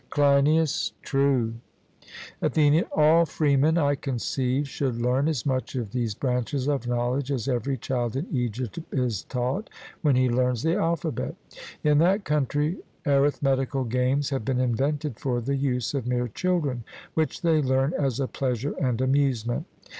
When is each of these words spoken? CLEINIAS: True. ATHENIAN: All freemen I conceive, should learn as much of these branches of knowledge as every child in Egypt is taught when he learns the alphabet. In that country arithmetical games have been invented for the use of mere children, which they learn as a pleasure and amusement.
CLEINIAS: 0.09 0.93
True. 1.03 1.53
ATHENIAN: 2.41 2.85
All 2.95 3.23
freemen 3.27 3.77
I 3.77 3.93
conceive, 3.93 4.67
should 4.67 4.95
learn 4.99 5.27
as 5.27 5.45
much 5.45 5.75
of 5.75 5.91
these 5.91 6.15
branches 6.15 6.67
of 6.67 6.87
knowledge 6.87 7.31
as 7.31 7.47
every 7.47 7.77
child 7.77 8.15
in 8.15 8.25
Egypt 8.31 8.79
is 8.91 9.23
taught 9.25 9.69
when 10.01 10.15
he 10.15 10.27
learns 10.27 10.63
the 10.63 10.75
alphabet. 10.75 11.35
In 11.83 11.99
that 11.99 12.25
country 12.25 12.77
arithmetical 13.05 13.83
games 13.83 14.31
have 14.31 14.43
been 14.43 14.59
invented 14.59 15.19
for 15.19 15.39
the 15.39 15.55
use 15.55 15.93
of 15.93 16.07
mere 16.07 16.29
children, 16.29 16.83
which 17.13 17.43
they 17.43 17.61
learn 17.61 17.93
as 17.93 18.19
a 18.19 18.25
pleasure 18.25 18.73
and 18.79 19.01
amusement. 19.01 19.67